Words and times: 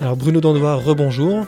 Alors 0.00 0.16
Bruno 0.16 0.40
Dandois, 0.40 0.76
rebonjour. 0.76 1.46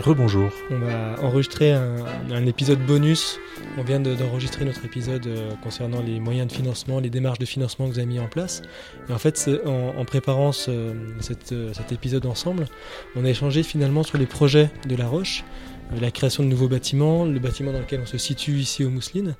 Rebonjour. 0.00 0.50
On 0.68 0.78
va 0.80 1.14
enregistrer 1.22 1.72
un, 1.72 2.44
épisode 2.44 2.80
bonus. 2.80 3.38
On 3.78 3.82
vient 3.82 4.00
d'enregistrer 4.00 4.64
notre 4.64 4.84
épisode 4.84 5.24
euh, 5.28 5.52
concernant 5.62 6.02
les 6.02 6.18
moyens 6.18 6.48
de 6.48 6.52
financement, 6.52 6.98
les 6.98 7.08
démarches 7.08 7.38
de 7.38 7.44
financement 7.44 7.86
que 7.86 7.92
vous 7.92 7.98
avez 8.00 8.08
mis 8.08 8.18
en 8.18 8.26
place. 8.26 8.62
Et 9.08 9.12
en 9.12 9.18
fait, 9.18 9.48
en, 9.64 9.94
en, 9.96 10.04
préparant 10.04 10.50
euh, 10.66 10.92
cet 11.20 11.92
épisode 11.92 12.26
ensemble, 12.26 12.66
on 13.14 13.24
a 13.24 13.28
échangé 13.28 13.62
finalement 13.62 14.02
sur 14.02 14.18
les 14.18 14.26
projets 14.26 14.70
de 14.88 14.96
La 14.96 15.06
Roche, 15.06 15.44
la 15.92 16.10
création 16.10 16.42
de 16.42 16.48
nouveaux 16.48 16.68
bâtiments, 16.68 17.24
le 17.24 17.38
bâtiment 17.38 17.72
dans 17.72 17.80
lequel 17.80 18.00
on 18.00 18.06
se 18.06 18.18
situe 18.18 18.58
ici 18.58 18.84
aux 18.84 18.90
Mousselines. 18.90 19.36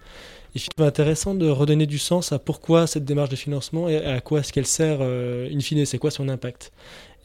Et 0.54 0.60
finalement 0.60 0.88
intéressant 0.88 1.34
de 1.34 1.48
redonner 1.48 1.86
du 1.86 1.98
sens 1.98 2.30
à 2.30 2.38
pourquoi 2.38 2.86
cette 2.86 3.04
démarche 3.04 3.30
de 3.30 3.36
financement 3.36 3.88
et 3.88 3.96
à 3.96 4.20
quoi 4.20 4.40
est-ce 4.40 4.52
qu'elle 4.52 4.66
sert 4.66 5.00
in 5.02 5.60
fine, 5.60 5.84
c'est 5.84 5.98
quoi 5.98 6.12
son 6.12 6.28
impact. 6.28 6.70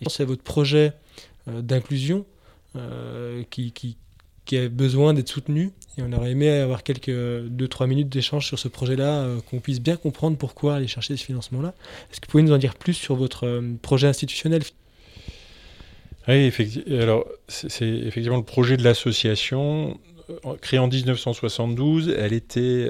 Et 0.01 0.09
c'est 0.09 0.25
votre 0.25 0.43
projet 0.43 0.93
euh, 1.47 1.61
d'inclusion 1.61 2.25
euh, 2.75 3.43
qui, 3.49 3.71
qui, 3.71 3.97
a 4.57 4.67
besoin 4.67 5.13
d'être 5.13 5.29
soutenu. 5.29 5.71
Et 5.97 6.01
on 6.01 6.11
aurait 6.11 6.31
aimé 6.31 6.49
avoir 6.49 6.83
quelques 6.83 7.09
2-3 7.09 7.87
minutes 7.87 8.09
d'échange 8.09 8.47
sur 8.47 8.57
ce 8.57 8.67
projet-là, 8.67 9.21
euh, 9.21 9.39
qu'on 9.49 9.59
puisse 9.59 9.79
bien 9.79 9.95
comprendre 9.95 10.37
pourquoi 10.37 10.75
aller 10.75 10.87
chercher 10.87 11.15
ce 11.17 11.23
financement-là. 11.23 11.75
Est-ce 12.11 12.19
que 12.19 12.25
vous 12.25 12.31
pouvez 12.31 12.43
nous 12.43 12.53
en 12.53 12.57
dire 12.57 12.75
plus 12.75 12.93
sur 12.93 13.15
votre 13.15 13.61
projet 13.81 14.07
institutionnel 14.07 14.63
Oui, 16.29 16.35
effectivement. 16.35 17.01
Alors, 17.01 17.25
c'est 17.47 17.87
effectivement 17.87 18.37
le 18.37 18.43
projet 18.43 18.77
de 18.77 18.83
l'association. 18.83 19.99
Créée 20.61 20.79
en 20.79 20.87
1972, 20.87 22.09
elle 22.09 22.33
était 22.33 22.87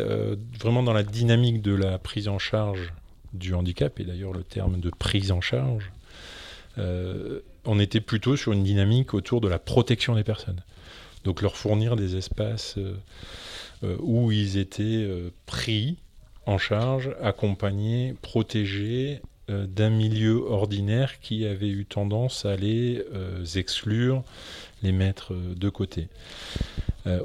vraiment 0.59 0.83
dans 0.83 0.93
la 0.93 1.03
dynamique 1.03 1.61
de 1.61 1.73
la 1.73 1.97
prise 1.97 2.27
en 2.27 2.37
charge 2.37 2.93
du 3.33 3.53
handicap, 3.53 3.99
et 3.99 4.03
d'ailleurs 4.03 4.33
le 4.33 4.43
terme 4.43 4.79
de 4.79 4.89
prise 4.89 5.31
en 5.31 5.39
charge 5.39 5.91
on 7.65 7.79
était 7.79 8.01
plutôt 8.01 8.35
sur 8.35 8.51
une 8.51 8.63
dynamique 8.63 9.13
autour 9.13 9.41
de 9.41 9.47
la 9.47 9.59
protection 9.59 10.15
des 10.15 10.23
personnes. 10.23 10.63
Donc 11.23 11.41
leur 11.41 11.55
fournir 11.55 11.95
des 11.95 12.15
espaces 12.15 12.77
euh, 12.77 12.95
euh, 13.83 13.95
où 13.99 14.31
ils 14.31 14.57
étaient 14.57 14.83
euh, 14.83 15.31
pris 15.45 15.97
en 16.45 16.57
charge, 16.57 17.11
accompagnés, 17.21 18.15
protégés 18.21 19.21
d'un 19.49 19.89
milieu 19.89 20.35
ordinaire 20.35 21.19
qui 21.19 21.45
avait 21.45 21.69
eu 21.69 21.85
tendance 21.85 22.45
à 22.45 22.55
les 22.55 23.03
exclure, 23.55 24.23
les 24.83 24.91
mettre 24.91 25.33
de 25.33 25.69
côté. 25.69 26.07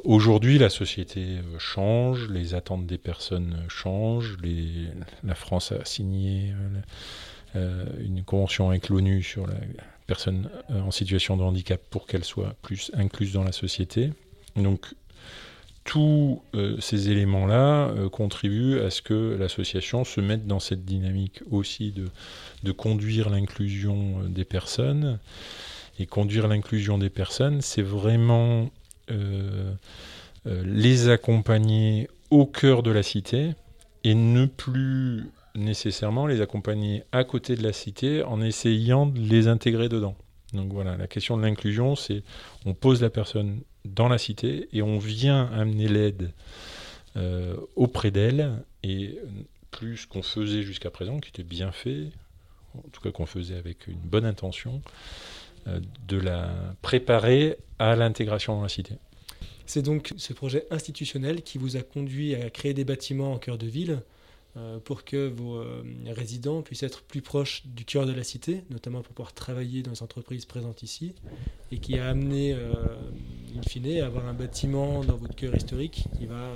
Aujourd'hui, 0.04 0.58
la 0.58 0.70
société 0.70 1.38
change, 1.58 2.28
les 2.30 2.54
attentes 2.54 2.86
des 2.86 2.98
personnes 2.98 3.56
changent, 3.68 4.38
la 5.22 5.34
France 5.34 5.72
a 5.72 5.84
signé 5.84 6.54
une 7.54 8.22
convention 8.24 8.70
avec 8.70 8.88
l'ONU 8.88 9.22
sur 9.22 9.46
la 9.46 9.54
personnes 10.06 10.50
euh, 10.70 10.80
en 10.80 10.90
situation 10.90 11.36
de 11.36 11.42
handicap 11.42 11.80
pour 11.90 12.06
qu'elles 12.06 12.24
soient 12.24 12.54
plus 12.62 12.90
incluses 12.94 13.32
dans 13.32 13.44
la 13.44 13.52
société. 13.52 14.12
Donc 14.56 14.94
tous 15.84 16.42
euh, 16.54 16.76
ces 16.80 17.10
éléments-là 17.10 17.88
euh, 17.88 18.08
contribuent 18.08 18.80
à 18.80 18.90
ce 18.90 19.02
que 19.02 19.36
l'association 19.38 20.04
se 20.04 20.20
mette 20.20 20.46
dans 20.46 20.60
cette 20.60 20.84
dynamique 20.84 21.42
aussi 21.50 21.92
de, 21.92 22.08
de 22.62 22.72
conduire 22.72 23.30
l'inclusion 23.30 24.20
des 24.28 24.44
personnes. 24.44 25.18
Et 26.00 26.06
conduire 26.06 26.48
l'inclusion 26.48 26.98
des 26.98 27.10
personnes, 27.10 27.60
c'est 27.60 27.82
vraiment 27.82 28.68
les 30.44 31.08
accompagner 31.08 32.08
au 32.32 32.46
cœur 32.46 32.82
de 32.82 32.90
la 32.90 33.04
cité 33.04 33.52
et 34.02 34.14
ne 34.14 34.46
plus 34.46 35.30
nécessairement 35.54 36.26
les 36.26 36.40
accompagner 36.40 37.04
à 37.12 37.24
côté 37.24 37.54
de 37.56 37.62
la 37.62 37.72
cité 37.72 38.22
en 38.24 38.40
essayant 38.40 39.06
de 39.06 39.20
les 39.20 39.46
intégrer 39.46 39.88
dedans. 39.88 40.16
Donc 40.52 40.72
voilà, 40.72 40.96
la 40.96 41.06
question 41.06 41.36
de 41.36 41.42
l'inclusion, 41.42 41.96
c'est 41.96 42.22
on 42.64 42.74
pose 42.74 43.02
la 43.02 43.10
personne 43.10 43.60
dans 43.84 44.08
la 44.08 44.18
cité 44.18 44.68
et 44.72 44.82
on 44.82 44.98
vient 44.98 45.46
amener 45.46 45.88
l'aide 45.88 46.32
euh, 47.16 47.56
auprès 47.76 48.10
d'elle 48.10 48.64
et 48.82 49.18
plus 49.70 50.06
qu'on 50.06 50.22
faisait 50.22 50.62
jusqu'à 50.62 50.90
présent, 50.90 51.18
qui 51.18 51.28
était 51.28 51.44
bien 51.44 51.72
fait, 51.72 52.08
en 52.76 52.88
tout 52.92 53.00
cas 53.00 53.10
qu'on 53.10 53.26
faisait 53.26 53.56
avec 53.56 53.86
une 53.86 53.98
bonne 53.98 54.24
intention, 54.24 54.82
euh, 55.66 55.80
de 56.08 56.16
la 56.16 56.50
préparer 56.82 57.56
à 57.78 57.94
l'intégration 57.96 58.56
dans 58.56 58.62
la 58.62 58.68
cité. 58.68 58.94
C'est 59.66 59.82
donc 59.82 60.12
ce 60.16 60.32
projet 60.32 60.66
institutionnel 60.70 61.42
qui 61.42 61.58
vous 61.58 61.76
a 61.76 61.82
conduit 61.82 62.34
à 62.34 62.50
créer 62.50 62.74
des 62.74 62.84
bâtiments 62.84 63.32
en 63.32 63.38
cœur 63.38 63.58
de 63.58 63.66
ville 63.66 64.00
euh, 64.56 64.78
pour 64.78 65.04
que 65.04 65.28
vos 65.28 65.64
résidents 66.06 66.62
puissent 66.62 66.82
être 66.82 67.02
plus 67.02 67.22
proches 67.22 67.62
du 67.64 67.84
cœur 67.84 68.06
de 68.06 68.12
la 68.12 68.24
cité, 68.24 68.62
notamment 68.70 69.02
pour 69.02 69.14
pouvoir 69.14 69.32
travailler 69.32 69.82
dans 69.82 69.92
les 69.92 70.02
entreprises 70.02 70.44
présentes 70.44 70.82
ici, 70.82 71.14
et 71.72 71.78
qui 71.78 71.98
a 71.98 72.08
amené, 72.08 72.56
in 73.56 73.62
fine, 73.62 74.00
avoir 74.02 74.26
un 74.26 74.34
bâtiment 74.34 75.04
dans 75.04 75.16
votre 75.16 75.34
cœur 75.34 75.54
historique 75.54 76.04
qui 76.18 76.26
va, 76.26 76.50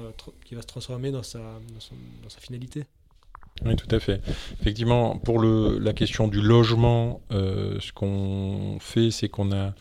qui 0.44 0.54
va 0.54 0.62
se 0.62 0.66
transformer 0.66 1.10
dans 1.10 1.22
sa, 1.22 1.38
dans, 1.38 2.28
sa 2.28 2.40
finalité. 2.40 2.84
Oui, 3.64 3.74
tout 3.76 3.92
à 3.94 3.98
fait. 3.98 4.20
Effectivement, 4.60 5.18
pour 5.18 5.38
le, 5.38 5.78
la 5.78 5.92
question 5.92 6.28
du 6.28 6.40
logement, 6.40 7.20
ce 7.30 7.92
qu'on 7.92 8.78
fait, 8.80 9.10
c'est 9.10 9.28
qu'on 9.28 9.52
a 9.52 9.74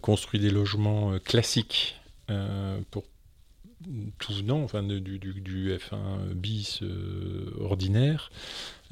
construit 0.00 0.38
des 0.38 0.50
logements 0.50 1.18
classiques 1.24 1.96
pour 2.92 3.02
tout 4.18 4.32
venant, 4.32 4.62
enfin 4.62 4.82
du, 4.82 5.18
du, 5.18 5.76
F1 5.76 6.32
bis 6.34 6.80
euh, 6.82 7.50
ordinaire, 7.60 8.30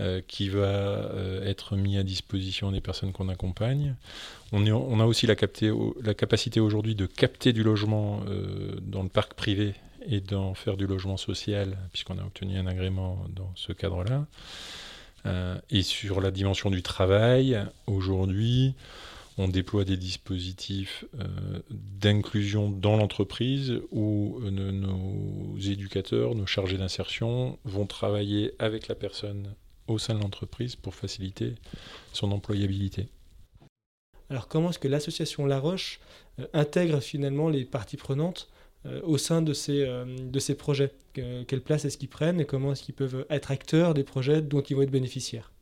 euh, 0.00 0.20
qui 0.26 0.48
va 0.48 0.60
euh, 0.60 1.44
être 1.44 1.76
mis 1.76 1.98
à 1.98 2.02
disposition 2.02 2.72
des 2.72 2.80
personnes 2.80 3.12
qu'on 3.12 3.28
accompagne. 3.28 3.94
On, 4.52 4.66
est, 4.66 4.72
on, 4.72 5.00
a 5.00 5.06
aussi 5.06 5.26
la, 5.26 5.34
la 6.02 6.14
capacité 6.14 6.60
aujourd'hui 6.60 6.94
de 6.94 7.06
capter 7.06 7.52
du 7.52 7.62
logement 7.62 8.20
dans 8.82 9.02
le 9.02 9.08
parc 9.08 9.34
privé 9.34 9.74
et 10.06 10.20
d'en 10.20 10.54
faire 10.54 10.76
du 10.76 10.86
logement 10.86 11.16
social, 11.16 11.76
puisqu'on 11.92 12.18
a 12.18 12.22
obtenu 12.22 12.58
un 12.58 12.66
agrément 12.66 13.24
dans 13.34 13.52
ce 13.54 13.72
cadre-là. 13.72 14.26
et 15.70 15.82
sur 15.82 16.20
la 16.20 16.30
dimension 16.30 16.70
du 16.70 16.82
travail, 16.82 17.60
aujourd'hui, 17.86 18.74
on 19.38 19.48
déploie 19.48 19.84
des 19.84 19.96
dispositifs 19.96 21.04
euh, 21.18 21.60
d'inclusion 21.70 22.70
dans 22.70 22.96
l'entreprise 22.96 23.80
où 23.90 24.40
euh, 24.42 24.50
nos 24.50 25.58
éducateurs, 25.58 26.34
nos 26.34 26.46
chargés 26.46 26.76
d'insertion 26.76 27.58
vont 27.64 27.86
travailler 27.86 28.52
avec 28.58 28.88
la 28.88 28.94
personne 28.94 29.54
au 29.86 29.98
sein 29.98 30.14
de 30.14 30.20
l'entreprise 30.20 30.76
pour 30.76 30.94
faciliter 30.94 31.54
son 32.12 32.32
employabilité. 32.32 33.08
Alors 34.28 34.46
comment 34.46 34.70
est-ce 34.70 34.78
que 34.78 34.88
l'association 34.88 35.46
La 35.46 35.58
Roche 35.58 36.00
euh, 36.38 36.46
intègre 36.52 37.00
finalement 37.00 37.48
les 37.48 37.64
parties 37.64 37.96
prenantes 37.96 38.48
au 39.02 39.18
sein 39.18 39.42
de 39.42 39.52
ces, 39.52 39.86
de 39.86 40.38
ces 40.38 40.54
projets? 40.54 40.94
Quelle 41.12 41.60
place 41.60 41.84
est-ce 41.84 41.98
qu'ils 41.98 42.08
prennent 42.08 42.40
et 42.40 42.46
comment 42.46 42.72
est-ce 42.72 42.82
qu'ils 42.82 42.94
peuvent 42.94 43.26
être 43.28 43.50
acteurs 43.50 43.92
des 43.92 44.04
projets 44.04 44.40
dont 44.40 44.62
ils 44.62 44.74
vont 44.74 44.80
être 44.80 44.90
bénéficiaires? 44.90 45.52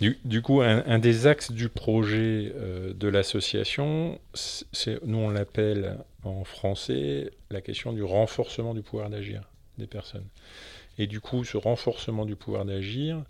Du, 0.00 0.42
coup, 0.42 0.60
un, 0.60 0.98
des 0.98 1.26
axes 1.26 1.52
du 1.52 1.68
projet 1.68 2.52
euh, 2.56 2.92
de 2.94 3.08
l'association, 3.08 4.18
nous 5.04 5.18
on 5.18 5.30
l'appelle 5.30 5.98
en 6.24 6.44
français 6.44 7.30
la 7.50 7.60
question 7.60 7.92
du 7.92 8.02
renforcement 8.02 8.74
du 8.74 8.82
pouvoir 8.82 9.10
d'agir 9.10 9.42
des 9.78 9.86
personnes. 9.86 10.26
Et 10.98 11.06
du 11.06 11.20
coup, 11.20 11.44
ce 11.44 11.56
renforcement 11.56 12.24
du 12.24 12.36
pouvoir 12.36 12.64
d'agir, 12.64 13.22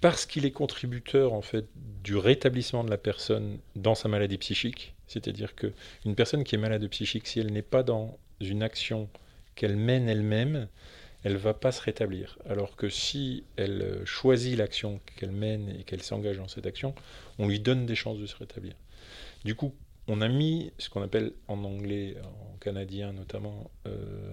parce 0.00 0.26
qu'il 0.26 0.44
est 0.44 0.50
contributeur 0.50 1.32
en 1.32 1.42
fait 1.42 1.66
du 2.02 2.16
rétablissement 2.16 2.84
de 2.84 2.90
la 2.90 2.98
personne 2.98 3.58
dans 3.76 3.94
sa 3.94 4.08
maladie 4.08 4.38
psychique, 4.38 4.94
c'est-à-dire 5.06 5.54
qu'une 5.54 6.14
personne 6.16 6.44
qui 6.44 6.54
est 6.54 6.58
malade 6.58 6.86
psychique, 6.88 7.26
si 7.26 7.40
elle 7.40 7.52
n'est 7.52 7.62
pas 7.62 7.82
dans 7.82 8.18
une 8.40 8.62
action 8.62 9.08
qu'elle 9.54 9.76
mène 9.76 10.08
elle-même, 10.08 10.68
elle 11.24 11.36
va 11.36 11.54
pas 11.54 11.72
se 11.72 11.80
rétablir. 11.80 12.38
Alors 12.48 12.76
que 12.76 12.88
si 12.88 13.44
elle 13.56 13.82
euh, 13.82 14.04
choisit 14.04 14.56
l'action 14.56 15.00
qu'elle 15.16 15.32
mène 15.32 15.68
et 15.68 15.84
qu'elle 15.84 16.02
s'engage 16.02 16.38
dans 16.38 16.48
cette 16.48 16.66
action, 16.66 16.94
on 17.38 17.48
lui 17.48 17.60
donne 17.60 17.86
des 17.86 17.94
chances 17.94 18.18
de 18.18 18.26
se 18.26 18.36
rétablir. 18.36 18.74
Du 19.44 19.54
coup, 19.54 19.74
on 20.08 20.20
a 20.20 20.28
mis 20.28 20.72
ce 20.78 20.90
qu'on 20.90 21.02
appelle 21.02 21.32
en 21.48 21.62
anglais, 21.64 22.16
en 22.24 22.56
canadien 22.58 23.12
notamment, 23.12 23.70
euh, 23.86 24.32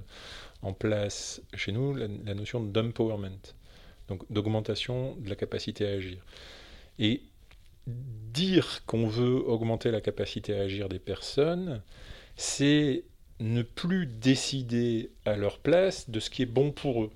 en 0.62 0.74
place 0.74 1.42
chez 1.54 1.72
nous 1.72 1.94
la, 1.96 2.08
notion 2.08 2.60
d'empowerment, 2.60 3.54
donc 4.08 4.24
d'augmentation 4.32 5.16
de 5.18 5.30
la 5.30 5.36
capacité 5.36 5.88
à 5.88 5.92
agir. 5.92 6.18
Et 6.98 7.22
dire 7.88 8.84
qu'on 8.86 9.08
veut 9.08 9.36
augmenter 9.48 9.92
la 9.92 10.02
capacité 10.02 10.58
à 10.58 10.64
agir 10.64 10.90
des 10.90 11.00
personnes, 11.00 11.82
c'est 12.36 13.04
ne 13.40 13.62
plus 13.62 14.06
décider 14.06 15.12
à 15.26 15.36
leur 15.36 15.60
place 15.60 16.10
de 16.10 16.20
ce 16.20 16.30
qui 16.30 16.42
est 16.42 16.48
bon 16.48 16.72
pour 16.72 17.04
eux. 17.04 17.12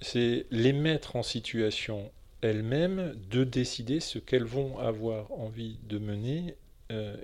C'est 0.00 0.46
les 0.50 0.72
mettre 0.72 1.16
en 1.16 1.22
situation 1.22 2.10
elles-mêmes 2.42 3.14
de 3.30 3.44
décider 3.44 4.00
ce 4.00 4.18
qu'elles 4.18 4.44
vont 4.44 4.78
avoir 4.78 5.32
envie 5.32 5.78
de 5.88 5.98
mener 5.98 6.56
euh, 6.92 7.16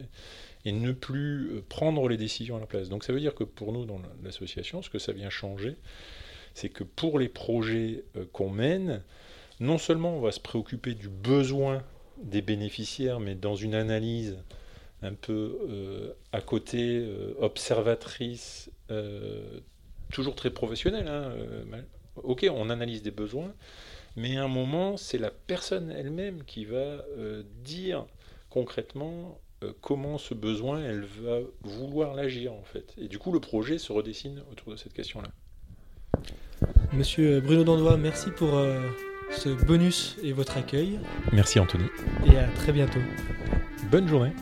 et 0.65 0.73
ne 0.73 0.93
plus 0.93 1.51
euh, 1.51 1.65
prendre 1.69 2.09
les 2.09 2.17
décisions 2.17 2.57
à 2.57 2.59
leur 2.59 2.69
place. 2.69 2.89
Donc 2.89 3.05
ça 3.05 3.13
veut 3.13 3.21
dire 3.21 3.35
que 3.35 3.45
pour 3.45 3.73
nous, 3.73 3.85
dans 3.85 4.01
l'association, 4.25 4.83
ce 4.83 4.91
que 4.91 4.99
ça 4.99 5.13
vient 5.13 5.31
changer, 5.31 5.77
c'est 6.55 6.69
que 6.69 6.85
pour 6.85 7.19
les 7.19 7.29
projets 7.29 8.05
euh, 8.17 8.25
qu'on 8.33 8.51
mène, 8.51 9.03
non 9.61 9.79
seulement 9.79 10.17
on 10.17 10.21
va 10.21 10.33
se 10.33 10.41
préoccuper 10.41 10.95
du 10.95 11.09
besoin 11.09 11.83
des 12.23 12.43
bénéficiaires, 12.43 13.21
mais 13.21 13.35
dans 13.35 13.55
une 13.55 13.75
analyse 13.75 14.39
un 15.03 15.15
peu 15.15 16.15
à 16.33 16.41
côté, 16.41 17.05
observatrice, 17.41 18.71
toujours 20.13 20.35
très 20.35 20.51
professionnelle. 20.51 21.09
Hein, 21.09 21.33
ok, 22.17 22.47
on 22.53 22.71
analyse 22.71 23.03
des 23.03 23.11
besoins, 23.11 23.53
mais 24.17 24.37
à 24.37 24.45
un 24.45 24.49
moment, 24.49 24.97
c'est 24.97 25.19
la 25.19 25.31
personne 25.31 25.91
elle-même 25.91 26.45
qui 26.45 26.65
va 26.65 27.05
dire 27.65 28.07
concrètement 28.49 29.41
comment 29.81 30.19
ce 30.19 30.35
besoin, 30.35 30.83
elle 30.83 31.05
va 31.23 31.39
vouloir 31.63 32.15
l'agir 32.15 32.53
en 32.53 32.63
fait. 32.63 32.95
Et 32.99 33.09
du 33.09 33.19
coup, 33.19 33.33
le 33.33 33.41
projet 33.41 33.79
se 33.79 33.93
redessine 33.93 34.43
autour 34.51 34.73
de 34.73 34.77
cette 34.77 34.93
question-là. 34.93 35.29
Monsieur 36.93 37.41
Bruno 37.41 37.65
Dandois, 37.65 37.97
merci 37.97 38.31
pour 38.31 38.55
euh, 38.55 38.81
ce 39.31 39.49
bonus 39.49 40.17
et 40.23 40.33
votre 40.33 40.57
accueil. 40.57 40.99
Merci 41.33 41.59
Anthony. 41.59 41.87
Et 42.31 42.37
à 42.37 42.49
très 42.49 42.73
bientôt. 42.73 43.01
Bonne 43.91 44.09
journée. 44.09 44.33